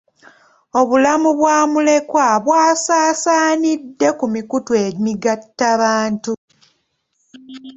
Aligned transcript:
Obulamu 0.79 1.29
bwa 1.39 1.57
mulekwa 1.71 2.27
bwasaasaanidde 2.45 4.09
ku 4.19 4.25
mikutu 4.35 4.71
emigattabantu. 4.85 6.33